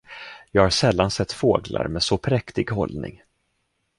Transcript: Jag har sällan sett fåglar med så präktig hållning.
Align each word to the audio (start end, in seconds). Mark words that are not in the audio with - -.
Jag 0.51 0.61
har 0.61 0.69
sällan 0.69 1.11
sett 1.11 1.31
fåglar 1.31 1.87
med 1.87 2.03
så 2.03 2.17
präktig 2.17 2.71
hållning. 2.71 3.21